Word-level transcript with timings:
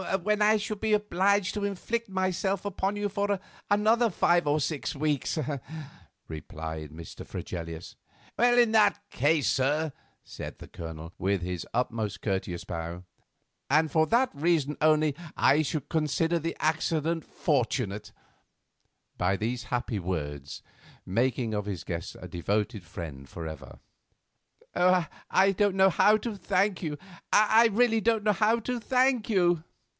"When 0.23 0.41
I 0.41 0.57
should 0.57 0.79
be 0.81 0.93
obliged 0.93 1.53
to 1.53 1.63
inflict 1.63 2.09
myself 2.09 2.65
upon 2.65 2.95
you 2.95 3.07
for 3.07 3.39
another 3.69 4.09
five 4.09 4.47
or 4.47 4.59
six 4.59 4.95
weeks," 4.95 5.37
replied 6.27 6.89
Mr. 6.89 7.23
Fregelius. 7.23 7.95
"In 8.39 8.71
that 8.71 8.99
case, 9.11 9.47
sir," 9.47 9.93
said 10.23 10.57
the 10.57 10.67
Colonel, 10.67 11.13
with 11.19 11.43
his 11.43 11.67
most 11.91 12.23
courteous 12.23 12.63
bow, 12.63 13.03
"and 13.69 13.91
for 13.91 14.07
that 14.07 14.31
reason 14.33 14.75
only 14.81 15.15
I 15.37 15.61
should 15.61 15.87
consider 15.87 16.39
the 16.39 16.57
accident 16.59 17.23
fortunate," 17.23 18.11
by 19.19 19.37
these 19.37 19.65
happy 19.65 19.99
words 19.99 20.63
making 21.05 21.53
of 21.53 21.65
his 21.65 21.83
guest 21.83 22.17
a 22.19 22.27
devoted 22.27 22.83
friend 22.83 23.29
for 23.29 23.47
ever. 23.47 23.77
"I 24.73 25.51
don't 25.55 25.75
know 25.75 25.91
how 25.91 26.17
to 26.17 26.35
thank 26.35 26.81
you; 26.81 26.97
I 27.31 27.67
really 27.71 28.01
don't 28.01 28.23
know 28.23 28.33
how 28.33 28.59
to 28.61 28.79
thank 28.79 29.29
you." 29.29 29.63